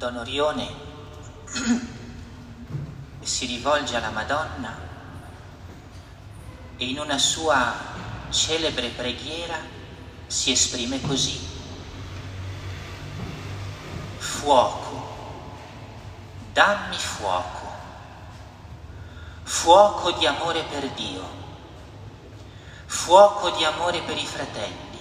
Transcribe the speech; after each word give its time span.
Don 0.00 0.16
Orione 0.16 0.66
si 3.20 3.44
rivolge 3.44 3.96
alla 3.96 4.08
Madonna 4.08 4.74
e 6.78 6.86
in 6.86 6.98
una 6.98 7.18
sua 7.18 7.74
celebre 8.30 8.88
preghiera 8.88 9.58
si 10.26 10.52
esprime 10.52 11.02
così. 11.02 11.38
Fuoco, 14.16 15.12
dammi 16.54 16.96
fuoco, 16.96 17.70
fuoco 19.42 20.12
di 20.12 20.26
amore 20.26 20.62
per 20.62 20.88
Dio, 20.92 21.28
fuoco 22.86 23.50
di 23.50 23.64
amore 23.66 24.00
per 24.00 24.16
i 24.16 24.24
fratelli, 24.24 24.98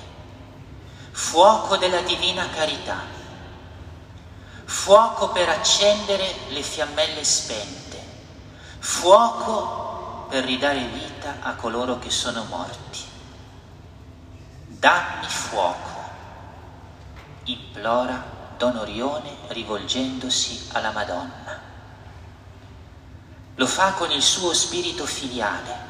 fuoco 1.12 1.78
della 1.78 2.02
divina 2.02 2.50
carità 2.50 3.19
fuoco 4.70 5.30
per 5.30 5.50
accendere 5.50 6.32
le 6.50 6.62
fiammelle 6.62 7.24
spente, 7.24 8.00
fuoco 8.78 10.28
per 10.30 10.44
ridare 10.44 10.86
vita 10.90 11.38
a 11.42 11.56
coloro 11.56 11.98
che 11.98 12.12
sono 12.12 12.44
morti. 12.44 13.04
Dammi 14.68 15.26
fuoco, 15.26 16.10
implora 17.46 18.24
Don 18.58 18.78
Orione 18.78 19.38
rivolgendosi 19.48 20.70
alla 20.74 20.92
Madonna. 20.92 21.60
Lo 23.56 23.66
fa 23.66 23.94
con 23.94 24.12
il 24.12 24.22
suo 24.22 24.54
spirito 24.54 25.08
filiale, 25.08 25.88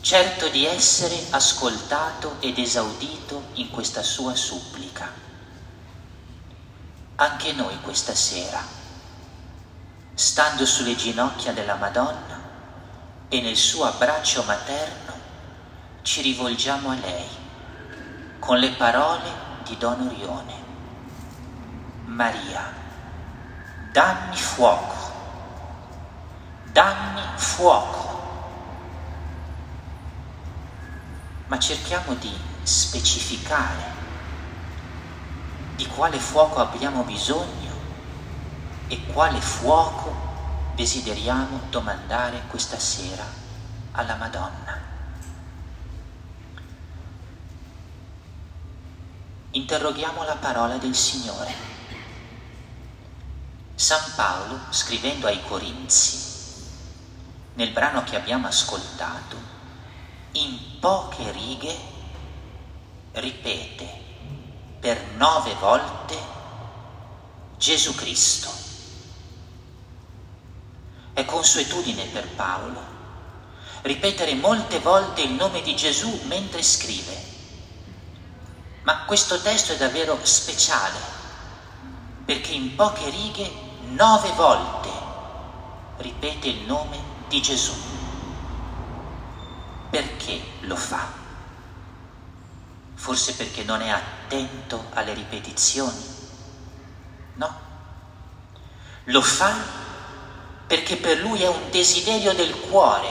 certo 0.00 0.48
di 0.48 0.66
essere 0.66 1.28
ascoltato 1.30 2.38
ed 2.40 2.58
esaudito 2.58 3.50
in 3.54 3.70
questa 3.70 4.02
sua 4.02 4.34
supplica 4.34 5.26
anche 7.20 7.52
noi 7.52 7.80
questa 7.80 8.14
sera, 8.14 8.62
stando 10.14 10.64
sulle 10.64 10.94
ginocchia 10.94 11.52
della 11.52 11.74
Madonna 11.74 12.40
e 13.28 13.40
nel 13.40 13.56
suo 13.56 13.86
abbraccio 13.86 14.44
materno, 14.44 15.12
ci 16.02 16.22
rivolgiamo 16.22 16.90
a 16.90 16.94
lei 16.94 17.28
con 18.38 18.58
le 18.58 18.70
parole 18.70 19.32
di 19.64 19.76
Don 19.78 20.06
Orione. 20.06 20.66
Maria, 22.04 22.72
dammi 23.90 24.36
fuoco, 24.36 25.12
dammi 26.70 27.22
fuoco. 27.34 28.06
Ma 31.48 31.58
cerchiamo 31.58 32.14
di 32.14 32.32
specificare 32.62 33.97
di 35.78 35.86
quale 35.86 36.18
fuoco 36.18 36.58
abbiamo 36.58 37.04
bisogno 37.04 37.72
e 38.88 39.00
quale 39.12 39.40
fuoco 39.40 40.12
desideriamo 40.74 41.60
domandare 41.70 42.42
questa 42.48 42.80
sera 42.80 43.24
alla 43.92 44.16
Madonna. 44.16 44.76
Interroghiamo 49.52 50.24
la 50.24 50.34
parola 50.34 50.78
del 50.78 50.96
Signore. 50.96 51.54
San 53.76 54.14
Paolo, 54.16 54.58
scrivendo 54.70 55.28
ai 55.28 55.40
Corinzi, 55.44 56.18
nel 57.54 57.70
brano 57.70 58.02
che 58.02 58.16
abbiamo 58.16 58.48
ascoltato, 58.48 59.36
in 60.32 60.80
poche 60.80 61.30
righe 61.30 61.78
ripete 63.12 64.06
per 64.80 65.02
nove 65.16 65.54
volte 65.54 66.16
Gesù 67.56 67.94
Cristo. 67.94 68.50
È 71.12 71.24
consuetudine 71.24 72.04
per 72.06 72.28
Paolo 72.28 72.96
ripetere 73.82 74.34
molte 74.34 74.78
volte 74.80 75.22
il 75.22 75.32
nome 75.32 75.62
di 75.62 75.74
Gesù 75.76 76.20
mentre 76.24 76.62
scrive. 76.62 77.26
Ma 78.82 79.04
questo 79.04 79.40
testo 79.40 79.72
è 79.72 79.76
davvero 79.76 80.18
speciale 80.22 81.16
perché 82.24 82.52
in 82.52 82.74
poche 82.74 83.08
righe 83.10 83.50
nove 83.90 84.30
volte 84.32 84.88
ripete 85.98 86.48
il 86.48 86.60
nome 86.66 86.98
di 87.28 87.40
Gesù. 87.40 87.74
Perché 89.90 90.42
lo 90.60 90.76
fa? 90.76 91.27
Forse 93.00 93.34
perché 93.34 93.62
non 93.62 93.80
è 93.80 93.90
attento 93.90 94.86
alle 94.92 95.14
ripetizioni? 95.14 96.04
No. 97.34 97.60
Lo 99.04 99.22
fa 99.22 99.54
perché 100.66 100.96
per 100.96 101.18
lui 101.18 101.40
è 101.40 101.46
un 101.46 101.70
desiderio 101.70 102.34
del 102.34 102.52
cuore 102.58 103.08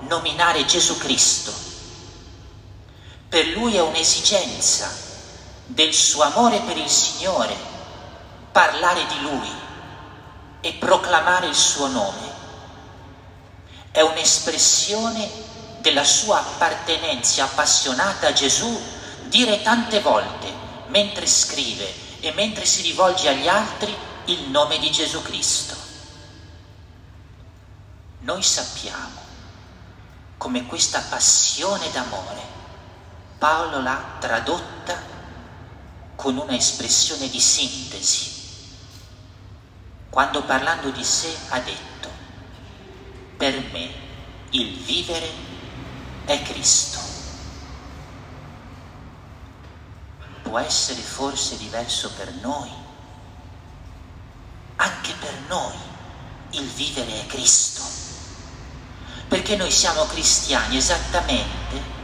nominare 0.00 0.66
Gesù 0.66 0.98
Cristo. 0.98 1.54
Per 3.28 3.46
lui 3.46 3.76
è 3.76 3.80
un'esigenza 3.80 4.92
del 5.64 5.94
suo 5.94 6.24
amore 6.24 6.58
per 6.62 6.76
il 6.76 6.90
Signore 6.90 7.56
parlare 8.50 9.06
di 9.06 9.20
lui 9.20 9.50
e 10.60 10.72
proclamare 10.72 11.46
il 11.46 11.54
suo 11.54 11.86
nome. 11.86 12.28
È 13.92 14.00
un'espressione 14.00 15.30
della 15.78 16.04
sua 16.04 16.40
appartenenza 16.40 17.44
appassionata 17.44 18.26
a 18.26 18.32
Gesù 18.32 18.98
dire 19.30 19.62
tante 19.62 20.00
volte, 20.00 20.52
mentre 20.88 21.26
scrive 21.26 22.20
e 22.20 22.32
mentre 22.32 22.66
si 22.66 22.82
rivolge 22.82 23.28
agli 23.28 23.48
altri, 23.48 23.96
il 24.26 24.50
nome 24.50 24.78
di 24.78 24.90
Gesù 24.90 25.22
Cristo. 25.22 25.74
Noi 28.20 28.42
sappiamo 28.42 29.18
come 30.36 30.66
questa 30.66 31.00
passione 31.08 31.90
d'amore 31.90 32.50
Paolo 33.40 33.80
l'ha 33.80 34.16
tradotta 34.18 35.00
con 36.14 36.36
una 36.36 36.54
espressione 36.54 37.30
di 37.30 37.40
sintesi, 37.40 38.30
quando 40.10 40.42
parlando 40.42 40.90
di 40.90 41.02
sé 41.02 41.34
ha 41.48 41.58
detto, 41.60 42.10
per 43.38 43.58
me 43.72 43.90
il 44.50 44.76
vivere 44.80 45.30
è 46.26 46.42
Cristo. 46.42 47.09
Può 50.50 50.58
essere 50.58 51.00
forse 51.00 51.56
diverso 51.56 52.10
per 52.16 52.32
noi. 52.42 52.68
Anche 54.76 55.12
per 55.20 55.32
noi 55.46 55.76
il 56.50 56.66
vivere 56.66 57.20
è 57.20 57.26
Cristo. 57.26 57.82
Perché 59.28 59.54
noi 59.54 59.70
siamo 59.70 60.04
cristiani 60.06 60.76
esattamente 60.76 61.98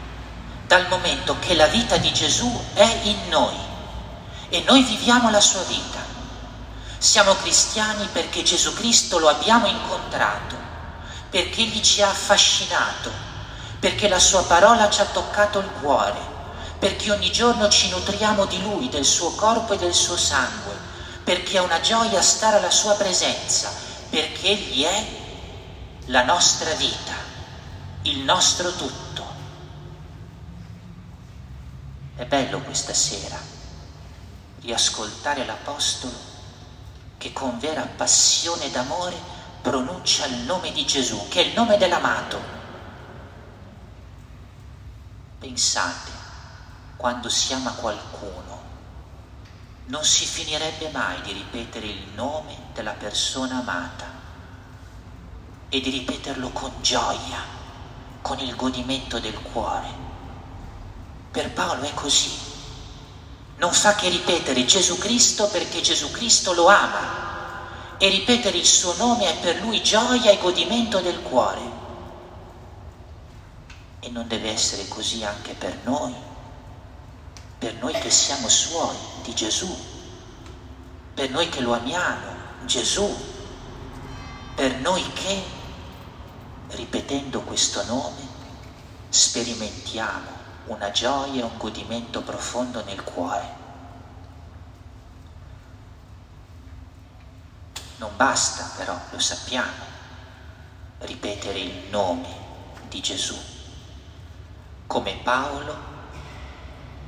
dal 0.68 0.86
momento 0.86 1.36
che 1.40 1.56
la 1.56 1.66
vita 1.66 1.96
di 1.96 2.12
Gesù 2.12 2.48
è 2.74 3.00
in 3.02 3.28
noi 3.28 3.56
e 4.48 4.62
noi 4.64 4.84
viviamo 4.84 5.28
la 5.28 5.40
sua 5.40 5.62
vita. 5.62 6.04
Siamo 6.98 7.34
cristiani 7.34 8.06
perché 8.12 8.44
Gesù 8.44 8.72
Cristo 8.74 9.18
lo 9.18 9.28
abbiamo 9.28 9.66
incontrato, 9.66 10.54
perché 11.30 11.62
Egli 11.62 11.80
ci 11.80 12.00
ha 12.00 12.10
affascinato, 12.10 13.10
perché 13.80 14.08
la 14.08 14.20
sua 14.20 14.44
parola 14.44 14.88
ci 14.88 15.00
ha 15.00 15.06
toccato 15.06 15.58
il 15.58 15.70
cuore 15.80 16.34
perché 16.78 17.10
ogni 17.10 17.30
giorno 17.30 17.68
ci 17.68 17.88
nutriamo 17.90 18.46
di 18.46 18.62
Lui, 18.62 18.88
del 18.88 19.04
suo 19.04 19.30
corpo 19.30 19.74
e 19.74 19.78
del 19.78 19.94
suo 19.94 20.16
sangue, 20.16 20.74
perché 21.24 21.56
è 21.56 21.60
una 21.60 21.80
gioia 21.80 22.20
stare 22.22 22.58
alla 22.58 22.70
sua 22.70 22.94
presenza, 22.94 23.72
perché 24.10 24.48
Egli 24.48 24.84
è 24.84 25.06
la 26.06 26.24
nostra 26.24 26.72
vita, 26.74 27.14
il 28.02 28.20
nostro 28.20 28.72
tutto. 28.72 29.24
È 32.16 32.24
bello 32.24 32.60
questa 32.60 32.94
sera 32.94 33.54
riascoltare 34.60 35.44
l'Apostolo 35.44 36.34
che 37.18 37.32
con 37.32 37.58
vera 37.58 37.82
passione 37.82 38.70
d'amore 38.70 39.16
pronuncia 39.62 40.26
il 40.26 40.38
nome 40.42 40.70
di 40.72 40.84
Gesù, 40.84 41.28
che 41.28 41.40
è 41.40 41.44
il 41.46 41.54
nome 41.54 41.76
dell'amato. 41.76 42.54
Pensate, 45.38 46.10
quando 47.06 47.28
si 47.28 47.52
ama 47.52 47.70
qualcuno, 47.70 48.60
non 49.84 50.02
si 50.02 50.24
finirebbe 50.24 50.90
mai 50.90 51.20
di 51.20 51.30
ripetere 51.34 51.86
il 51.86 52.08
nome 52.16 52.56
della 52.72 52.94
persona 52.94 53.58
amata 53.58 54.06
e 55.68 55.80
di 55.80 55.88
ripeterlo 55.88 56.48
con 56.48 56.72
gioia, 56.80 57.38
con 58.22 58.40
il 58.40 58.56
godimento 58.56 59.20
del 59.20 59.40
cuore. 59.40 59.86
Per 61.30 61.52
Paolo 61.52 61.82
è 61.82 61.94
così. 61.94 62.36
Non 63.58 63.72
fa 63.72 63.94
che 63.94 64.08
ripetere 64.08 64.64
Gesù 64.64 64.98
Cristo 64.98 65.46
perché 65.46 65.80
Gesù 65.82 66.10
Cristo 66.10 66.54
lo 66.54 66.66
ama 66.66 67.98
e 67.98 68.08
ripetere 68.08 68.58
il 68.58 68.66
suo 68.66 68.96
nome 68.96 69.28
è 69.28 69.38
per 69.38 69.60
lui 69.60 69.80
gioia 69.80 70.32
e 70.32 70.38
godimento 70.38 70.98
del 70.98 71.20
cuore. 71.22 71.70
E 74.00 74.10
non 74.10 74.26
deve 74.26 74.50
essere 74.50 74.88
così 74.88 75.22
anche 75.22 75.52
per 75.52 75.78
noi 75.84 76.34
per 77.58 77.74
noi 77.74 77.92
che 77.94 78.10
siamo 78.10 78.48
suoi 78.48 78.96
di 79.22 79.34
Gesù. 79.34 79.94
per 81.16 81.30
noi 81.30 81.48
che 81.48 81.62
lo 81.62 81.72
amiamo, 81.72 82.34
Gesù, 82.66 83.10
per 84.54 84.74
noi 84.80 85.02
che, 85.14 85.42
ripetendo 86.72 87.40
questo 87.40 87.82
nome, 87.86 88.20
sperimentiamo 89.08 90.28
una 90.66 90.90
gioia 90.90 91.40
e 91.40 91.44
un 91.44 91.56
godimento 91.56 92.20
profondo 92.20 92.84
nel 92.84 93.02
cuore. 93.02 93.64
Non 97.96 98.10
basta 98.16 98.70
però, 98.76 99.00
lo 99.08 99.18
sappiamo, 99.18 99.72
ripetere 100.98 101.60
il 101.60 101.88
nome 101.88 102.28
di 102.90 103.00
Gesù. 103.00 103.38
Come 104.86 105.14
Paolo 105.22 105.94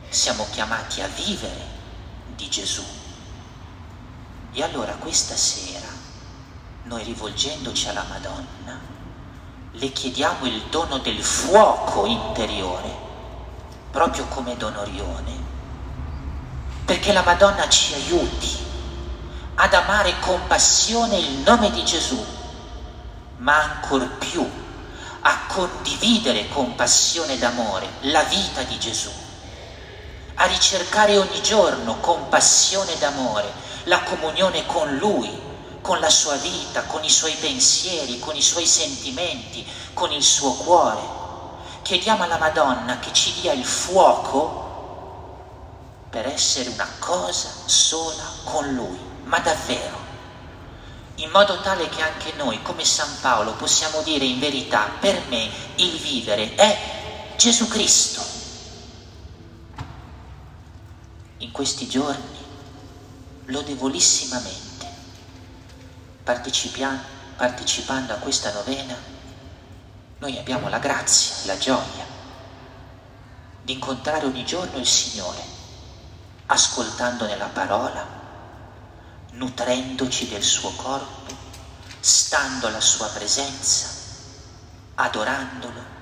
siamo 0.08 0.46
chiamati 0.50 1.00
a 1.00 1.06
vivere 1.08 1.66
di 2.34 2.48
Gesù. 2.48 2.84
E 4.52 4.62
allora 4.62 4.92
questa 4.94 5.36
sera, 5.36 5.86
noi 6.84 7.04
rivolgendoci 7.04 7.88
alla 7.88 8.04
Madonna, 8.08 8.80
le 9.72 9.92
chiediamo 9.92 10.46
il 10.46 10.62
dono 10.70 10.98
del 10.98 11.22
fuoco 11.22 12.06
interiore, 12.06 13.06
proprio 13.90 14.24
come 14.26 14.56
Don 14.56 14.74
Orione, 14.76 15.32
perché 16.84 17.12
la 17.12 17.22
Madonna 17.22 17.68
ci 17.68 17.94
aiuti 17.94 18.56
ad 19.56 19.74
amare 19.74 20.18
con 20.20 20.46
passione 20.46 21.18
il 21.18 21.38
nome 21.40 21.70
di 21.70 21.84
Gesù, 21.84 22.24
ma 23.38 23.62
ancor 23.62 24.08
più 24.18 24.48
a 25.20 25.46
condividere 25.46 26.48
con 26.48 26.74
passione 26.74 27.38
d'amore 27.38 27.88
la 28.02 28.22
vita 28.22 28.62
di 28.62 28.78
Gesù, 28.78 29.10
a 30.40 30.46
ricercare 30.46 31.18
ogni 31.18 31.42
giorno 31.42 31.98
con 31.98 32.28
passione 32.28 32.96
d'amore 32.98 33.50
la 33.84 34.02
comunione 34.02 34.66
con 34.66 34.96
Lui, 34.96 35.28
con 35.80 35.98
la 35.98 36.10
sua 36.10 36.36
vita, 36.36 36.84
con 36.84 37.02
i 37.02 37.10
suoi 37.10 37.32
pensieri, 37.32 38.20
con 38.20 38.36
i 38.36 38.42
suoi 38.42 38.66
sentimenti, 38.66 39.66
con 39.94 40.12
il 40.12 40.22
suo 40.22 40.52
cuore. 40.52 41.00
Chiediamo 41.82 42.22
alla 42.22 42.38
Madonna 42.38 42.98
che 43.00 43.12
ci 43.12 43.32
dia 43.40 43.52
il 43.52 43.64
fuoco 43.64 44.66
per 46.08 46.26
essere 46.26 46.68
una 46.68 46.88
cosa 47.00 47.48
sola 47.64 48.22
con 48.44 48.72
Lui, 48.74 48.98
ma 49.24 49.38
davvero, 49.40 49.96
in 51.16 51.30
modo 51.30 51.60
tale 51.62 51.88
che 51.88 52.00
anche 52.00 52.32
noi, 52.36 52.62
come 52.62 52.84
San 52.84 53.10
Paolo, 53.20 53.54
possiamo 53.54 54.02
dire 54.02 54.24
in 54.24 54.38
verità, 54.38 54.88
per 55.00 55.20
me 55.28 55.50
il 55.76 55.98
vivere 55.98 56.54
è 56.54 56.78
Gesù 57.36 57.66
Cristo. 57.66 58.37
In 61.40 61.52
questi 61.52 61.86
giorni, 61.86 62.36
lodevolissimamente, 63.44 64.86
partecipando 66.24 68.12
a 68.12 68.16
questa 68.16 68.52
novena, 68.52 68.96
noi 70.18 70.36
abbiamo 70.36 70.68
la 70.68 70.80
grazia, 70.80 71.46
la 71.46 71.56
gioia 71.56 72.06
di 73.62 73.74
incontrare 73.74 74.26
ogni 74.26 74.44
giorno 74.44 74.78
il 74.78 74.86
Signore, 74.86 75.40
ascoltandone 76.46 77.36
la 77.36 77.46
parola, 77.46 78.04
nutrendoci 79.32 80.26
del 80.28 80.42
suo 80.42 80.70
corpo, 80.70 81.36
stando 82.00 82.66
alla 82.66 82.80
sua 82.80 83.06
presenza, 83.10 83.86
adorandolo. 84.94 85.96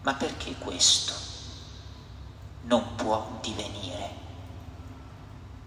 Ma 0.00 0.14
perché 0.14 0.56
questo 0.56 1.35
non 2.66 2.94
può 2.96 3.38
divenire 3.40 4.14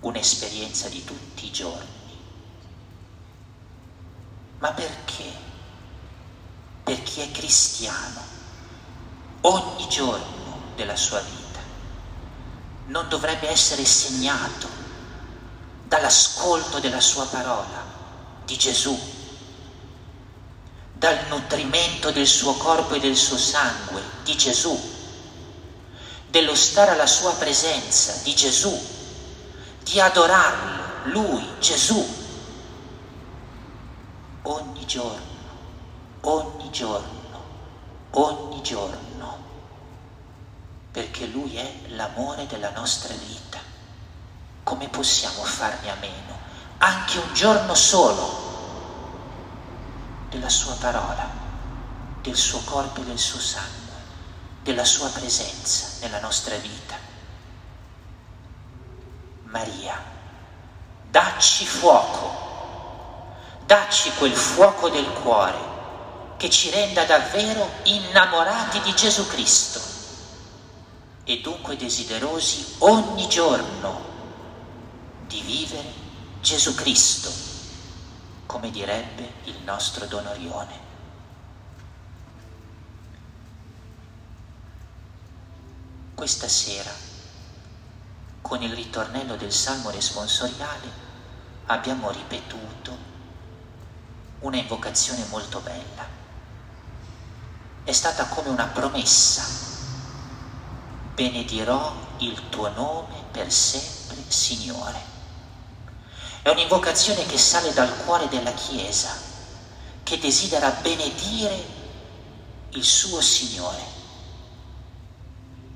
un'esperienza 0.01 0.89
di 0.89 1.03
tutti 1.03 1.45
i 1.45 1.51
giorni. 1.51 2.17
Ma 4.59 4.71
perché? 4.71 5.47
Per 6.83 7.03
chi 7.03 7.21
è 7.21 7.31
cristiano, 7.31 8.21
ogni 9.41 9.87
giorno 9.87 10.57
della 10.75 10.95
sua 10.95 11.19
vita 11.21 11.59
non 12.87 13.07
dovrebbe 13.07 13.47
essere 13.47 13.85
segnato 13.85 14.67
dall'ascolto 15.85 16.79
della 16.79 16.99
sua 16.99 17.25
parola, 17.27 17.85
di 18.45 18.57
Gesù, 18.57 18.97
dal 20.93 21.27
nutrimento 21.27 22.11
del 22.11 22.27
suo 22.27 22.53
corpo 22.55 22.95
e 22.95 22.99
del 22.99 23.15
suo 23.15 23.37
sangue, 23.37 24.01
di 24.23 24.35
Gesù, 24.35 24.98
dello 26.29 26.55
stare 26.55 26.91
alla 26.91 27.07
sua 27.07 27.33
presenza, 27.33 28.13
di 28.23 28.35
Gesù 28.35 28.97
di 29.89 29.99
adorarlo, 29.99 31.11
lui, 31.11 31.43
Gesù, 31.59 32.17
ogni 34.43 34.85
giorno, 34.85 35.37
ogni 36.21 36.69
giorno, 36.69 37.43
ogni 38.11 38.61
giorno, 38.61 39.43
perché 40.91 41.25
lui 41.25 41.55
è 41.55 41.73
l'amore 41.87 42.45
della 42.45 42.69
nostra 42.69 43.15
vita. 43.15 43.57
Come 44.61 44.87
possiamo 44.89 45.43
farne 45.43 45.89
a 45.89 45.95
meno? 45.99 46.37
Anche 46.77 47.17
un 47.17 47.33
giorno 47.33 47.73
solo 47.73 48.47
della 50.29 50.49
sua 50.49 50.75
parola, 50.75 51.27
del 52.21 52.35
suo 52.35 52.59
corpo 52.63 53.01
e 53.01 53.05
del 53.05 53.17
suo 53.17 53.39
sangue, 53.39 53.78
della 54.61 54.85
sua 54.85 55.09
presenza 55.09 55.97
nella 56.01 56.19
nostra 56.19 56.55
vita. 56.57 56.95
Maria, 59.43 60.01
dacci 61.09 61.65
fuoco, 61.65 63.35
dacci 63.65 64.11
quel 64.17 64.35
fuoco 64.35 64.89
del 64.89 65.07
cuore 65.23 65.67
che 66.37 66.49
ci 66.49 66.69
renda 66.69 67.03
davvero 67.03 67.69
innamorati 67.83 68.79
di 68.81 68.93
Gesù 68.95 69.27
Cristo 69.27 69.81
e 71.23 71.41
dunque 71.41 71.75
desiderosi 71.75 72.75
ogni 72.79 73.27
giorno 73.27 74.07
di 75.27 75.41
vivere 75.41 75.93
Gesù 76.41 76.73
Cristo, 76.73 77.29
come 78.45 78.71
direbbe 78.71 79.33
il 79.43 79.57
nostro 79.63 80.05
Don 80.05 80.25
Orione. 80.25 80.88
Questa 86.19 86.49
sera 86.49 86.91
con 88.41 88.61
il 88.61 88.73
ritornello 88.73 89.37
del 89.37 89.53
salmo 89.53 89.89
responsoriale 89.89 90.91
abbiamo 91.67 92.11
ripetuto 92.11 92.97
una 94.39 94.57
invocazione 94.57 95.23
molto 95.29 95.61
bella. 95.61 96.05
È 97.85 97.91
stata 97.93 98.25
come 98.25 98.49
una 98.49 98.65
promessa. 98.65 99.45
Benedirò 101.13 101.95
il 102.17 102.49
tuo 102.49 102.67
nome 102.71 103.23
per 103.31 103.49
sempre, 103.49 104.17
Signore. 104.27 105.01
È 106.41 106.49
un'invocazione 106.49 107.25
che 107.27 107.37
sale 107.37 107.71
dal 107.71 107.95
cuore 108.03 108.27
della 108.27 108.51
Chiesa, 108.51 109.15
che 110.03 110.19
desidera 110.19 110.69
benedire 110.81 111.65
il 112.71 112.83
suo 112.83 113.21
Signore. 113.21 113.98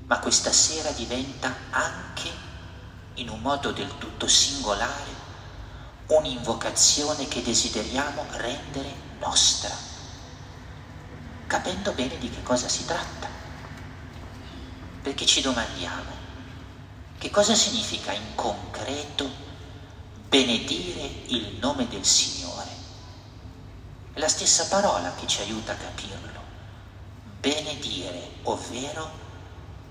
Ma 0.06 0.18
questa 0.18 0.52
sera 0.52 0.90
diventa 0.90 1.54
anche 1.70 2.30
in 3.14 3.30
un 3.30 3.40
modo 3.40 3.70
del 3.72 3.96
tutto 3.96 4.26
singolare, 4.26 5.22
un'invocazione 6.06 7.26
che 7.26 7.42
desideriamo 7.42 8.26
rendere 8.32 8.94
nostra, 9.18 9.74
capendo 11.46 11.92
bene 11.92 12.18
di 12.18 12.28
che 12.28 12.42
cosa 12.42 12.68
si 12.68 12.84
tratta. 12.84 13.28
Perché 15.00 15.24
ci 15.24 15.40
domandiamo 15.40 16.12
che 17.18 17.30
cosa 17.30 17.54
significa 17.54 18.12
in 18.12 18.34
concreto 18.34 19.30
benedire 20.28 21.10
il 21.28 21.56
nome 21.60 21.88
del 21.88 22.04
Signore. 22.04 22.70
È 24.12 24.18
la 24.18 24.28
stessa 24.28 24.66
parola 24.66 25.14
che 25.14 25.26
ci 25.26 25.40
aiuta 25.40 25.72
a 25.72 25.76
capirlo. 25.76 26.42
Benedire, 27.40 28.30
ovvero 28.42 29.23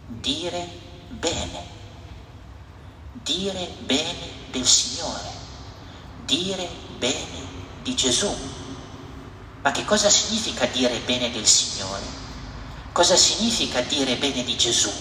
dire 0.07 0.67
bene 1.09 1.73
dire 3.23 3.67
bene 3.79 4.49
del 4.51 4.65
Signore, 4.65 5.29
dire 6.25 6.67
bene 6.97 7.47
di 7.81 7.95
Gesù. 7.95 8.33
Ma 9.61 9.71
che 9.71 9.85
cosa 9.85 10.09
significa 10.09 10.65
dire 10.65 10.99
bene 10.99 11.31
del 11.31 11.45
Signore? 11.45 12.21
Cosa 12.91 13.15
significa 13.15 13.81
dire 13.81 14.17
bene 14.17 14.43
di 14.43 14.57
Gesù? 14.57 14.91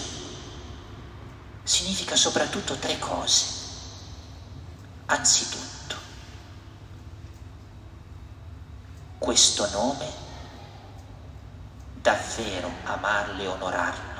Significa 1.63 2.15
soprattutto 2.15 2.75
tre 2.75 2.97
cose. 2.97 3.61
Anzitutto, 5.05 5.95
questo 9.17 9.69
nome 9.71 10.11
davvero 12.01 12.71
amarlo 12.85 13.41
e 13.41 13.47
onorarlo 13.47 14.12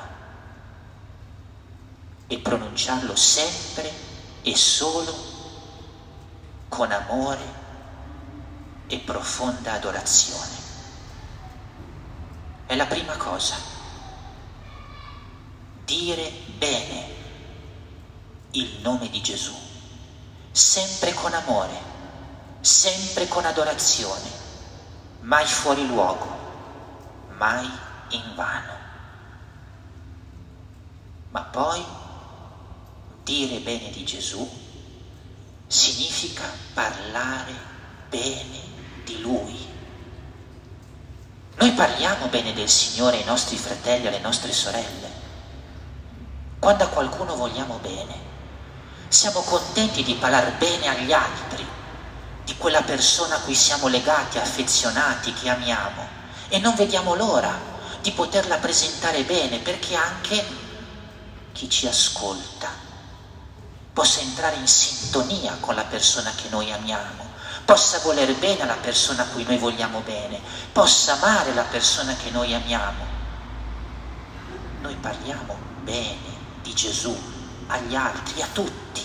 e 2.26 2.38
pronunciarlo 2.38 3.14
sempre 3.14 3.92
e 4.42 4.56
solo 4.56 5.14
con 6.68 6.90
amore 6.90 7.62
e 8.86 8.98
profonda 8.98 9.72
adorazione. 9.72 10.62
È 12.66 12.74
la 12.74 12.86
prima 12.86 13.16
cosa. 13.16 13.56
Dire 15.84 16.30
bene 16.56 17.14
il 18.52 18.80
nome 18.80 19.10
di 19.10 19.20
Gesù, 19.20 19.54
sempre 20.50 21.12
con 21.12 21.34
amore, 21.34 21.92
sempre 22.60 23.28
con 23.28 23.44
adorazione, 23.44 24.30
mai 25.20 25.46
fuori 25.46 25.86
luogo, 25.86 26.26
mai 27.36 27.68
in 28.10 28.34
vano. 28.34 28.72
Ma 31.30 31.42
poi 31.42 31.84
dire 33.24 33.58
bene 33.58 33.90
di 33.90 34.04
Gesù 34.04 34.48
significa 35.66 36.44
parlare 36.74 37.52
bene 38.08 38.60
di 39.02 39.20
Lui. 39.20 39.72
Noi 41.56 41.72
parliamo 41.72 42.26
bene 42.26 42.52
del 42.52 42.68
Signore 42.68 43.18
ai 43.18 43.24
nostri 43.24 43.56
fratelli, 43.56 44.06
alle 44.06 44.20
nostre 44.20 44.52
sorelle. 44.52 45.22
Quando 46.58 46.84
a 46.84 46.88
qualcuno 46.88 47.34
vogliamo 47.34 47.78
bene, 47.78 48.32
siamo 49.08 49.40
contenti 49.40 50.02
di 50.02 50.14
parlare 50.14 50.52
bene 50.58 50.88
agli 50.88 51.12
altri, 51.12 51.66
di 52.44 52.56
quella 52.56 52.82
persona 52.82 53.36
a 53.36 53.40
cui 53.40 53.54
siamo 53.54 53.88
legati, 53.88 54.38
affezionati, 54.38 55.32
che 55.32 55.48
amiamo, 55.48 56.06
e 56.48 56.58
non 56.58 56.74
vediamo 56.74 57.14
l'ora 57.14 57.58
di 58.02 58.10
poterla 58.10 58.58
presentare 58.58 59.22
bene 59.24 59.58
perché 59.58 59.94
anche 59.94 60.44
chi 61.52 61.70
ci 61.70 61.86
ascolta 61.86 62.73
possa 63.94 64.20
entrare 64.20 64.56
in 64.56 64.66
sintonia 64.66 65.56
con 65.60 65.76
la 65.76 65.84
persona 65.84 66.32
che 66.34 66.48
noi 66.50 66.70
amiamo, 66.72 67.30
possa 67.64 68.00
voler 68.00 68.34
bene 68.34 68.62
alla 68.62 68.76
persona 68.76 69.22
a 69.22 69.26
cui 69.26 69.44
noi 69.44 69.56
vogliamo 69.56 70.00
bene, 70.00 70.40
possa 70.72 71.12
amare 71.12 71.54
la 71.54 71.62
persona 71.62 72.14
che 72.16 72.30
noi 72.30 72.52
amiamo. 72.52 73.06
Noi 74.80 74.96
parliamo 74.96 75.56
bene 75.82 76.42
di 76.60 76.74
Gesù 76.74 77.16
agli 77.68 77.94
altri, 77.94 78.42
a 78.42 78.48
tutti, 78.52 79.02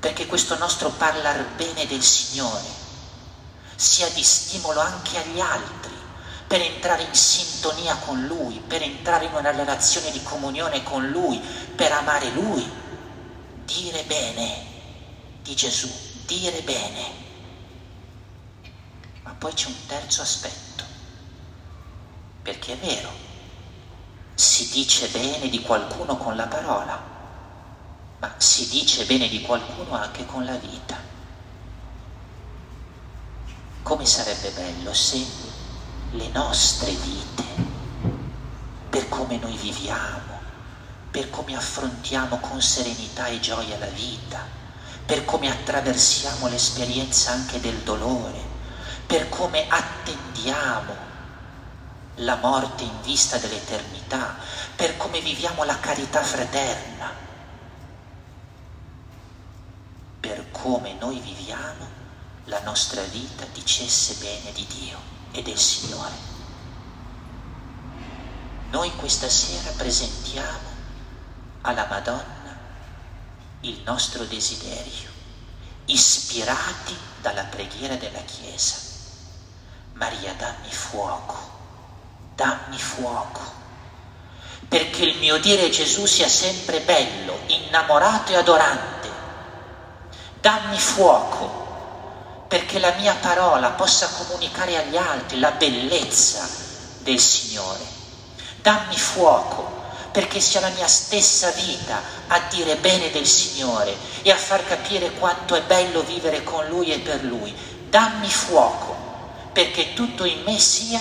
perché 0.00 0.26
questo 0.26 0.56
nostro 0.56 0.88
parlare 0.88 1.44
bene 1.54 1.86
del 1.86 2.02
Signore 2.02 2.76
sia 3.76 4.08
di 4.08 4.24
stimolo 4.24 4.80
anche 4.80 5.18
agli 5.18 5.38
altri 5.40 5.94
per 6.48 6.62
entrare 6.62 7.02
in 7.02 7.14
sintonia 7.14 7.94
con 7.96 8.24
Lui, 8.24 8.62
per 8.66 8.80
entrare 8.80 9.26
in 9.26 9.34
una 9.34 9.50
relazione 9.50 10.10
di 10.10 10.22
comunione 10.22 10.82
con 10.82 11.06
Lui, 11.08 11.38
per 11.76 11.92
amare 11.92 12.30
Lui. 12.30 12.86
Dire 13.68 14.02
bene 14.04 14.64
di 15.42 15.54
Gesù, 15.54 15.90
dire 16.24 16.62
bene. 16.62 17.04
Ma 19.24 19.32
poi 19.32 19.52
c'è 19.52 19.66
un 19.66 19.86
terzo 19.86 20.22
aspetto, 20.22 20.84
perché 22.40 22.72
è 22.72 22.78
vero, 22.78 23.10
si 24.34 24.70
dice 24.70 25.08
bene 25.08 25.50
di 25.50 25.60
qualcuno 25.60 26.16
con 26.16 26.34
la 26.34 26.46
parola, 26.46 26.98
ma 28.20 28.34
si 28.38 28.68
dice 28.68 29.04
bene 29.04 29.28
di 29.28 29.42
qualcuno 29.42 29.94
anche 29.94 30.24
con 30.24 30.46
la 30.46 30.56
vita. 30.56 30.96
Come 33.82 34.06
sarebbe 34.06 34.50
bello 34.52 34.94
se 34.94 35.22
le 36.12 36.28
nostre 36.28 36.90
vite, 36.92 37.44
per 38.88 39.10
come 39.10 39.36
noi 39.36 39.56
viviamo, 39.58 40.37
per 41.10 41.30
come 41.30 41.56
affrontiamo 41.56 42.38
con 42.38 42.60
serenità 42.60 43.26
e 43.26 43.40
gioia 43.40 43.78
la 43.78 43.86
vita, 43.86 44.44
per 45.06 45.24
come 45.24 45.50
attraversiamo 45.50 46.48
l'esperienza 46.48 47.32
anche 47.32 47.60
del 47.60 47.78
dolore, 47.78 48.40
per 49.06 49.28
come 49.28 49.66
attendiamo 49.68 51.06
la 52.16 52.36
morte 52.36 52.82
in 52.82 53.00
vista 53.02 53.38
dell'eternità, 53.38 54.36
per 54.76 54.96
come 54.96 55.20
viviamo 55.20 55.64
la 55.64 55.78
carità 55.80 56.22
fraterna, 56.22 57.10
per 60.20 60.50
come 60.50 60.94
noi 60.94 61.20
viviamo 61.20 61.96
la 62.44 62.60
nostra 62.60 63.02
vita 63.02 63.44
dicesse 63.52 64.14
bene 64.16 64.52
di 64.52 64.66
Dio 64.66 64.98
e 65.32 65.42
del 65.42 65.58
Signore. 65.58 66.36
Noi 68.70 68.94
questa 68.96 69.28
sera 69.28 69.70
presentiamo 69.70 70.67
alla 71.62 71.86
Madonna 71.88 72.38
il 73.62 73.80
nostro 73.84 74.24
desiderio, 74.24 75.10
ispirati 75.86 76.96
dalla 77.20 77.44
preghiera 77.44 77.96
della 77.96 78.20
Chiesa. 78.20 78.76
Maria, 79.94 80.32
dammi 80.34 80.70
fuoco, 80.70 81.36
dammi 82.36 82.78
fuoco, 82.78 83.40
perché 84.68 85.02
il 85.02 85.18
mio 85.18 85.38
dire 85.38 85.70
Gesù 85.70 86.06
sia 86.06 86.28
sempre 86.28 86.80
bello, 86.82 87.40
innamorato 87.46 88.32
e 88.32 88.36
adorante. 88.36 88.96
Dammi 90.40 90.78
fuoco 90.78 91.66
perché 92.46 92.78
la 92.78 92.92
mia 92.92 93.14
parola 93.14 93.70
possa 93.70 94.08
comunicare 94.08 94.76
agli 94.76 94.96
altri 94.96 95.38
la 95.40 95.50
bellezza 95.50 96.48
del 97.00 97.18
Signore. 97.18 97.84
Dammi 98.62 98.96
fuoco 98.96 99.77
perché 100.18 100.40
sia 100.40 100.58
la 100.58 100.70
mia 100.70 100.88
stessa 100.88 101.52
vita 101.52 102.02
a 102.26 102.48
dire 102.50 102.76
bene 102.78 103.08
del 103.12 103.24
Signore 103.24 103.96
e 104.22 104.32
a 104.32 104.36
far 104.36 104.66
capire 104.66 105.12
quanto 105.12 105.54
è 105.54 105.62
bello 105.62 106.02
vivere 106.02 106.42
con 106.42 106.66
Lui 106.66 106.90
e 106.90 106.98
per 106.98 107.22
Lui. 107.22 107.54
Dammi 107.88 108.28
fuoco 108.28 108.96
perché 109.52 109.94
tutto 109.94 110.24
in 110.24 110.42
me 110.42 110.58
sia 110.58 111.00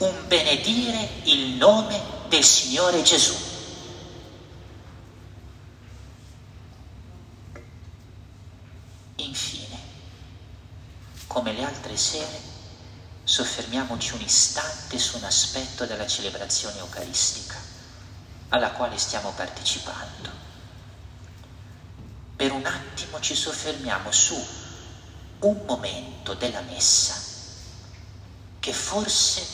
un 0.00 0.14
benedire 0.26 1.08
il 1.22 1.54
nome 1.54 1.98
del 2.28 2.44
Signore 2.44 3.00
Gesù. 3.00 3.34
Infine 9.16 9.78
come 11.26 11.54
le 11.54 11.64
altre 11.64 11.96
sere, 11.96 12.38
soffermiamoci 13.24 14.12
un 14.12 14.20
istante 14.20 14.98
su 14.98 15.16
un 15.16 15.24
aspetto 15.24 15.86
della 15.86 16.06
celebrazione 16.06 16.80
eucaristica 16.80 17.67
alla 18.50 18.70
quale 18.72 18.98
stiamo 18.98 19.30
partecipando. 19.32 20.30
Per 22.36 22.52
un 22.52 22.64
attimo 22.64 23.20
ci 23.20 23.34
soffermiamo 23.34 24.10
su 24.12 24.46
un 25.40 25.60
momento 25.66 26.34
della 26.34 26.60
messa 26.62 27.14
che 28.60 28.72
forse 28.72 29.46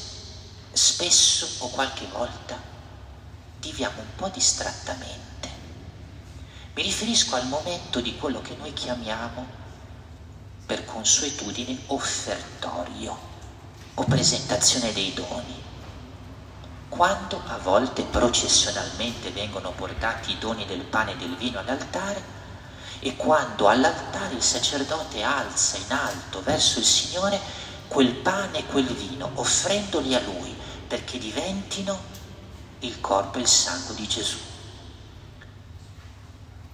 spesso 0.72 1.64
o 1.64 1.68
qualche 1.68 2.06
volta 2.06 2.60
viviamo 3.60 4.00
un 4.00 4.14
po' 4.16 4.28
distrattamente. 4.28 5.22
Mi 6.74 6.82
riferisco 6.82 7.36
al 7.36 7.46
momento 7.46 8.00
di 8.00 8.16
quello 8.16 8.40
che 8.42 8.56
noi 8.56 8.72
chiamiamo 8.72 9.46
per 10.66 10.84
consuetudine 10.84 11.78
offertorio 11.86 13.16
o 13.94 14.04
presentazione 14.04 14.92
dei 14.92 15.12
doni. 15.12 15.62
Quando 16.94 17.42
a 17.48 17.58
volte 17.58 18.04
processionalmente 18.04 19.32
vengono 19.32 19.72
portati 19.72 20.30
i 20.30 20.38
doni 20.38 20.64
del 20.64 20.82
pane 20.82 21.14
e 21.14 21.16
del 21.16 21.34
vino 21.34 21.58
all'altare 21.58 22.22
e 23.00 23.16
quando 23.16 23.66
all'altare 23.66 24.36
il 24.36 24.42
sacerdote 24.42 25.20
alza 25.24 25.76
in 25.76 25.90
alto 25.90 26.40
verso 26.44 26.78
il 26.78 26.84
Signore 26.84 27.40
quel 27.88 28.12
pane 28.12 28.58
e 28.58 28.66
quel 28.66 28.86
vino, 28.86 29.28
offrendoli 29.34 30.14
a 30.14 30.20
Lui 30.20 30.54
perché 30.86 31.18
diventino 31.18 32.00
il 32.78 33.00
corpo 33.00 33.38
e 33.38 33.40
il 33.40 33.48
sangue 33.48 33.96
di 33.96 34.06
Gesù. 34.06 34.38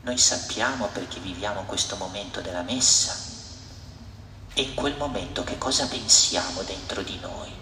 Noi 0.02 0.18
sappiamo 0.18 0.88
perché 0.88 1.18
viviamo 1.18 1.62
questo 1.62 1.96
momento 1.96 2.42
della 2.42 2.62
messa, 2.62 3.16
e 4.52 4.60
in 4.60 4.74
quel 4.74 4.96
momento 4.98 5.44
che 5.44 5.56
cosa 5.56 5.86
pensiamo 5.86 6.60
dentro 6.60 7.00
di 7.00 7.18
noi? 7.20 7.59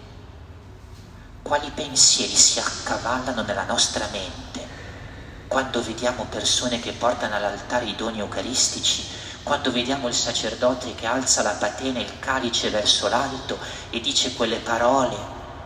Quali 1.49 1.71
pensieri 1.71 2.35
si 2.35 2.59
accavallano 2.59 3.41
nella 3.41 3.65
nostra 3.65 4.07
mente 4.11 4.67
quando 5.47 5.81
vediamo 5.81 6.25
persone 6.25 6.79
che 6.79 6.91
portano 6.91 7.35
all'altare 7.35 7.85
i 7.85 7.95
doni 7.95 8.19
eucaristici, 8.19 9.03
quando 9.41 9.71
vediamo 9.71 10.07
il 10.07 10.13
sacerdote 10.13 10.93
che 10.93 11.07
alza 11.07 11.41
la 11.41 11.53
patena 11.53 11.97
e 11.97 12.03
il 12.03 12.19
calice 12.19 12.69
verso 12.69 13.07
l'alto 13.09 13.57
e 13.89 13.99
dice 13.99 14.35
quelle 14.35 14.57
parole 14.57 15.17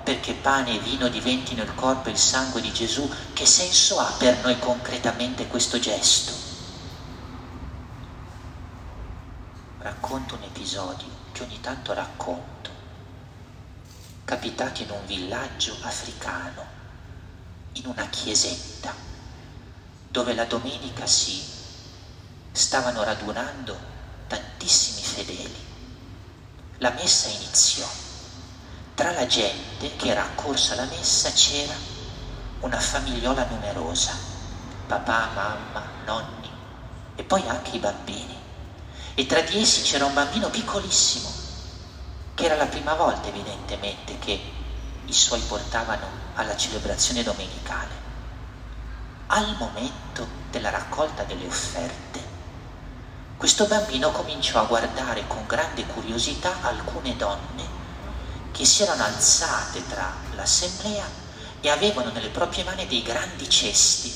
perché 0.03 0.31
pane 0.35 0.75
e 0.75 0.79
vino 0.79 1.09
diventino 1.09 1.63
il 1.63 1.75
corpo 1.75 2.07
e 2.07 2.13
il 2.13 2.17
sangue 2.17 2.61
di 2.61 2.71
Gesù, 2.71 3.13
che 3.33 3.45
senso 3.45 3.99
ha 3.99 4.09
per 4.17 4.37
noi 4.41 4.57
concretamente 4.59 5.47
questo 5.47 5.79
gesto? 5.79 6.31
Racconto 9.79 10.35
un 10.35 10.43
episodio 10.43 11.09
che 11.33 11.43
ogni 11.43 11.59
tanto 11.59 11.91
racconto, 11.91 12.52
capitati 14.33 14.81
in 14.81 14.89
un 14.89 15.05
villaggio 15.05 15.77
africano, 15.81 16.65
in 17.73 17.85
una 17.85 18.07
chiesetta, 18.07 18.91
dove 20.09 20.33
la 20.33 20.45
domenica 20.45 21.05
si 21.05 21.39
stavano 22.51 23.03
radunando 23.03 23.77
tantissimi 24.25 25.03
fedeli. 25.05 25.65
La 26.77 26.89
messa 26.93 27.27
iniziò. 27.27 27.87
Tra 28.95 29.11
la 29.11 29.27
gente 29.27 29.95
che 29.97 30.07
era 30.07 30.23
accorsa 30.23 30.73
alla 30.73 30.85
messa 30.85 31.31
c'era 31.31 31.75
una 32.61 32.79
famigliola 32.79 33.45
numerosa, 33.45 34.13
papà, 34.87 35.29
mamma, 35.35 35.83
nonni 36.05 36.49
e 37.15 37.21
poi 37.23 37.47
anche 37.47 37.75
i 37.75 37.79
bambini. 37.79 38.35
E 39.13 39.27
tra 39.27 39.41
di 39.41 39.61
essi 39.61 39.83
c'era 39.83 40.05
un 40.05 40.13
bambino 40.15 40.49
piccolissimo, 40.49 41.42
che 42.35 42.45
era 42.45 42.55
la 42.55 42.65
prima 42.65 42.95
volta 42.95 43.27
evidentemente 43.27 44.17
che 44.19 44.41
i 45.05 45.13
suoi 45.13 45.41
portavano 45.41 46.07
alla 46.35 46.57
celebrazione 46.57 47.23
domenicale. 47.23 48.01
Al 49.27 49.55
momento 49.57 50.27
della 50.49 50.69
raccolta 50.69 51.23
delle 51.23 51.45
offerte, 51.45 52.21
questo 53.37 53.65
bambino 53.65 54.11
cominciò 54.11 54.61
a 54.61 54.65
guardare 54.65 55.27
con 55.27 55.45
grande 55.45 55.85
curiosità 55.85 56.61
alcune 56.61 57.15
donne 57.17 57.81
che 58.51 58.65
si 58.65 58.83
erano 58.83 59.03
alzate 59.03 59.85
tra 59.87 60.11
l'assemblea 60.35 61.05
e 61.59 61.69
avevano 61.69 62.11
nelle 62.11 62.29
proprie 62.29 62.63
mani 62.63 62.87
dei 62.87 63.01
grandi 63.01 63.49
cesti 63.49 64.13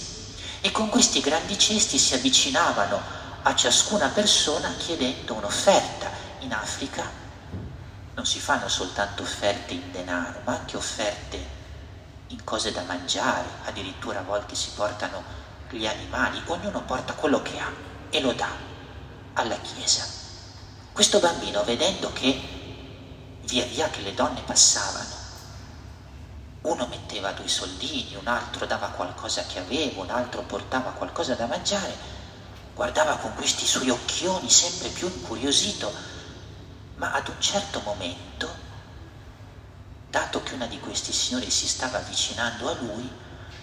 e 0.62 0.72
con 0.72 0.90
questi 0.90 1.20
grandi 1.20 1.58
cesti 1.58 1.98
si 1.98 2.14
avvicinavano 2.14 3.00
a 3.44 3.56
ciascuna 3.56 4.10
persona 4.10 4.74
chiedendo 4.78 5.34
un'offerta. 5.34 6.26
In 6.40 6.54
Africa 6.54 7.26
non 8.18 8.26
si 8.26 8.40
fanno 8.40 8.68
soltanto 8.68 9.22
offerte 9.22 9.74
in 9.74 9.92
denaro, 9.92 10.42
ma 10.44 10.54
anche 10.54 10.76
offerte 10.76 11.38
in 12.30 12.44
cose 12.44 12.72
da 12.72 12.82
mangiare, 12.82 13.48
addirittura 13.66 14.20
a 14.20 14.24
volte 14.24 14.56
si 14.56 14.72
portano 14.72 15.24
gli 15.70 15.86
animali, 15.86 16.42
ognuno 16.48 16.82
porta 16.82 17.14
quello 17.14 17.44
che 17.44 17.60
ha 17.60 17.72
e 18.10 18.20
lo 18.20 18.34
dà 18.34 18.50
alla 19.34 19.60
chiesa. 19.60 20.04
Questo 20.92 21.20
bambino, 21.20 21.64
vedendo 21.64 22.12
che 22.12 22.42
via 23.44 23.66
via 23.66 23.88
che 23.92 24.02
le 24.02 24.16
donne 24.16 24.42
passavano, 24.42 25.26
uno 26.62 26.88
metteva 26.88 27.32
due 27.34 27.48
soldini, 27.48 28.16
un 28.16 28.28
altro 28.28 28.66
dava 28.66 28.88
qualcosa 28.88 29.46
che 29.46 29.60
aveva, 29.60 30.02
un 30.02 30.10
altro 30.10 30.42
portava 30.42 30.90
qualcosa 30.90 31.36
da 31.36 31.46
mangiare, 31.46 31.96
guardava 32.74 33.18
con 33.18 33.36
questi 33.36 33.68
suoi 33.68 33.92
occhioni 33.92 34.50
sempre 34.50 34.90
più 34.90 35.08
incuriosito, 35.08 36.16
ma 36.98 37.14
ad 37.14 37.28
un 37.28 37.42
certo 37.42 37.82
momento, 37.82 38.48
dato 40.10 40.44
che 40.44 40.54
una 40.54 40.68
di 40.68 40.80
questi 40.80 41.12
signori 41.12 41.50
si 41.50 41.68
stava 41.68 41.98
avvicinando 41.98 42.70
a 42.70 42.74
lui, 42.74 43.12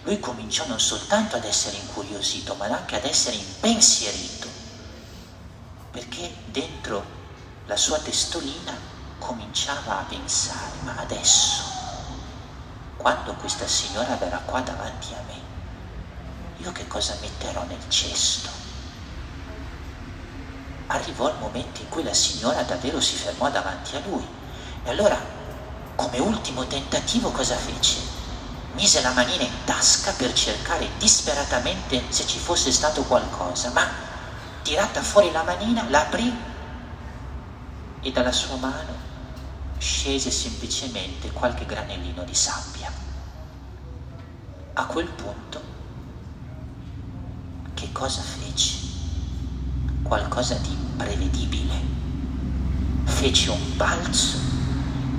lui 0.03 0.19
cominciò 0.19 0.67
non 0.67 0.79
soltanto 0.79 1.37
ad 1.37 1.45
essere 1.45 1.77
incuriosito, 1.77 2.55
ma 2.55 2.65
anche 2.65 2.97
ad 2.97 3.05
essere 3.05 3.37
impensierito 3.37 4.65
perché 5.95 6.29
dentro 6.43 7.05
la 7.67 7.77
sua 7.77 7.97
testolina 7.99 8.77
cominciava 9.17 9.99
a 9.99 10.03
pensare, 10.03 10.75
ma 10.83 10.97
adesso, 10.97 11.63
quando 12.97 13.33
questa 13.35 13.65
signora 13.65 14.17
verrà 14.17 14.39
qua 14.39 14.59
davanti 14.59 15.13
a 15.13 15.21
me, 15.25 15.41
io 16.57 16.71
che 16.73 16.85
cosa 16.87 17.15
metterò 17.21 17.63
nel 17.63 17.87
cesto? 17.87 18.64
Arrivò 20.87 21.29
il 21.29 21.39
momento 21.39 21.81
in 21.81 21.89
cui 21.89 22.03
la 22.03 22.13
signora 22.13 22.61
davvero 22.61 22.99
si 23.01 23.15
fermò 23.15 23.49
davanti 23.49 23.95
a 23.95 24.01
lui 24.05 24.25
e 24.83 24.89
allora, 24.89 25.19
come 25.95 26.19
ultimo 26.19 26.67
tentativo, 26.67 27.31
cosa 27.31 27.55
fece? 27.55 27.99
Mise 28.73 29.01
la 29.01 29.11
manina 29.11 29.43
in 29.43 29.63
tasca 29.63 30.11
per 30.11 30.31
cercare 30.33 30.89
disperatamente 30.99 32.03
se 32.09 32.27
ci 32.27 32.37
fosse 32.37 32.71
stato 32.71 33.03
qualcosa, 33.03 33.71
ma 33.71 33.87
tirata 34.61 35.01
fuori 35.01 35.31
la 35.31 35.43
manina, 35.43 35.89
la 35.89 36.01
aprì 36.01 36.31
e 38.01 38.11
dalla 38.11 38.31
sua 38.31 38.57
mano 38.57 38.93
scese 39.77 40.29
semplicemente 40.29 41.31
qualche 41.31 41.65
granellino 41.65 42.23
di 42.23 42.35
sabbia. 42.35 42.91
A 44.73 44.85
quel 44.85 45.07
punto, 45.07 45.61
che 47.73 47.91
cosa 47.91 48.21
fece? 48.21 48.94
Qualcosa 50.07 50.53
di 50.55 50.69
imprevedibile. 50.69 51.73
Fece 53.05 53.49
un 53.49 53.75
balzo 53.75 54.37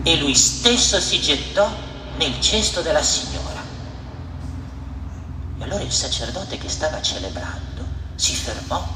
e 0.04 0.16
lui 0.18 0.36
stesso 0.36 1.00
si 1.00 1.20
gettò 1.20 1.68
nel 2.16 2.40
cesto 2.40 2.82
della 2.82 3.02
signora. 3.02 3.60
E 5.58 5.64
allora 5.64 5.82
il 5.82 5.90
sacerdote 5.90 6.56
che 6.56 6.68
stava 6.68 7.02
celebrando 7.02 7.84
si 8.14 8.32
fermò 8.34 8.86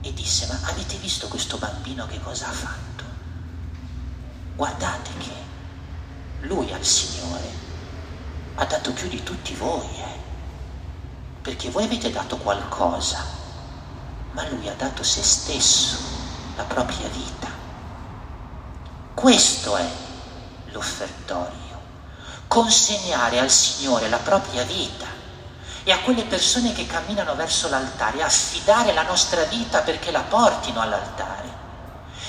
e 0.00 0.14
disse, 0.14 0.46
ma 0.46 0.58
avete 0.62 0.96
visto 0.96 1.28
questo 1.28 1.58
bambino 1.58 2.06
che 2.06 2.18
cosa 2.22 2.48
ha 2.48 2.52
fatto? 2.52 3.04
Guardate 4.56 5.10
che 5.18 5.32
lui 6.46 6.72
al 6.72 6.84
Signore 6.84 7.50
ha 8.54 8.64
dato 8.64 8.92
più 8.92 9.08
di 9.08 9.22
tutti 9.22 9.54
voi, 9.54 9.86
eh? 9.98 10.18
perché 11.42 11.68
voi 11.68 11.84
avete 11.84 12.10
dato 12.10 12.38
qualcosa, 12.38 13.22
ma 14.32 14.46
lui 14.48 14.68
ha 14.68 14.74
dato 14.74 15.02
se 15.02 15.22
stesso, 15.22 15.96
la 16.56 16.64
propria 16.64 17.08
vita. 17.08 17.48
Questo 19.14 19.76
è 19.76 19.88
l'offertorio, 20.66 21.80
consegnare 22.46 23.38
al 23.38 23.50
Signore 23.50 24.08
la 24.08 24.18
propria 24.18 24.62
vita 24.64 25.06
e 25.84 25.92
a 25.92 26.00
quelle 26.00 26.24
persone 26.24 26.72
che 26.72 26.86
camminano 26.86 27.34
verso 27.34 27.68
l'altare, 27.68 28.22
affidare 28.22 28.92
la 28.92 29.02
nostra 29.02 29.42
vita 29.44 29.80
perché 29.80 30.10
la 30.10 30.20
portino 30.20 30.80
all'altare. 30.80 31.56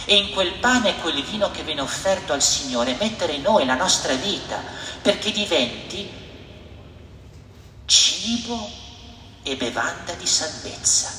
E 0.05 0.15
in 0.15 0.31
quel 0.31 0.53
pane 0.53 0.89
e 0.89 0.99
quel 1.01 1.21
vino 1.23 1.51
che 1.51 1.63
viene 1.63 1.81
offerto 1.81 2.33
al 2.33 2.41
Signore, 2.41 2.95
mettere 2.99 3.37
noi 3.37 3.65
la 3.65 3.75
nostra 3.75 4.13
vita 4.13 4.57
perché 5.01 5.31
diventi 5.31 6.09
cibo 7.85 8.69
e 9.43 9.55
bevanda 9.55 10.13
di 10.13 10.25
salvezza, 10.25 11.09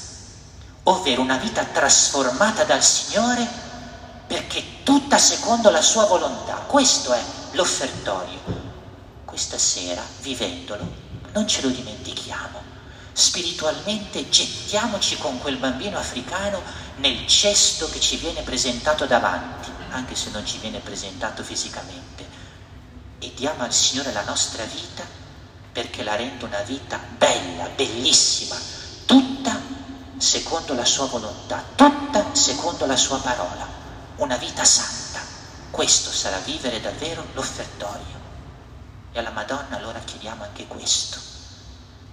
ovvero 0.90 1.22
una 1.22 1.36
vita 1.36 1.64
trasformata 1.64 2.64
dal 2.64 2.82
Signore 2.82 3.46
perché 4.26 4.82
tutta 4.82 5.18
secondo 5.18 5.70
la 5.70 5.82
sua 5.82 6.04
volontà. 6.06 6.54
Questo 6.66 7.12
è 7.12 7.20
l'offertorio. 7.52 8.38
Questa 9.24 9.58
sera, 9.58 10.02
vivendolo, 10.20 10.86
non 11.32 11.46
ce 11.46 11.62
lo 11.62 11.68
dimentichiamo. 11.68 12.68
Spiritualmente 13.12 14.28
gettiamoci 14.28 15.18
con 15.18 15.38
quel 15.40 15.56
bambino 15.56 15.98
africano 15.98 16.60
nel 16.96 17.26
cesto 17.26 17.88
che 17.88 18.00
ci 18.00 18.16
viene 18.16 18.42
presentato 18.42 19.06
davanti, 19.06 19.70
anche 19.90 20.14
se 20.14 20.30
non 20.30 20.44
ci 20.44 20.58
viene 20.58 20.78
presentato 20.78 21.42
fisicamente, 21.42 22.26
e 23.18 23.32
diamo 23.34 23.62
al 23.62 23.72
Signore 23.72 24.12
la 24.12 24.24
nostra 24.24 24.64
vita 24.64 25.04
perché 25.72 26.02
la 26.02 26.16
renda 26.16 26.46
una 26.46 26.62
vita 26.62 26.98
bella, 27.16 27.68
bellissima, 27.74 28.56
secondo 30.20 30.74
la 30.74 30.84
sua 30.84 31.06
volontà, 31.06 31.64
tutta 31.74 32.26
secondo 32.32 32.84
la 32.84 32.96
sua 32.96 33.18
parola, 33.20 33.66
una 34.16 34.36
vita 34.36 34.64
santa. 34.64 35.18
Questo 35.70 36.10
sarà 36.10 36.36
vivere 36.38 36.80
davvero 36.80 37.24
l'offertorio. 37.32 38.18
E 39.12 39.18
alla 39.18 39.30
Madonna 39.30 39.76
allora 39.76 39.98
chiediamo 39.98 40.44
anche 40.44 40.66
questo. 40.66 41.18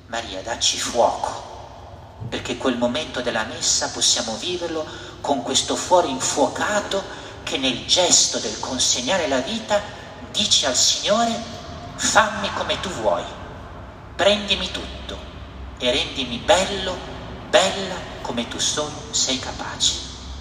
Maria, 0.08 0.42
dacci 0.42 0.80
fuoco, 0.80 2.16
perché 2.30 2.56
quel 2.56 2.78
momento 2.78 3.22
della 3.22 3.44
messa 3.44 3.90
possiamo 3.90 4.38
viverlo 4.38 4.86
con 5.20 5.44
questo 5.44 5.76
fuoco 5.76 6.08
infuocato 6.08 7.04
che 7.44 7.58
nel 7.58 7.86
gesto 7.86 8.40
del 8.40 8.58
consegnare 8.62 9.28
la 9.28 9.40
vita 9.40 9.82
dice 10.32 10.66
al 10.66 10.76
Signore, 10.76 11.38
fammi 11.96 12.54
come 12.54 12.80
tu 12.80 12.90
vuoi, 12.90 13.24
prendimi 14.16 14.72
tutto 14.72 15.18
e 15.78 15.92
rendimi 15.92 16.38
bello, 16.38 17.16
bella 17.50 17.96
come 18.22 18.48
tu 18.48 18.60
solo 18.60 19.08
sei 19.12 19.40
capace. 19.40 20.07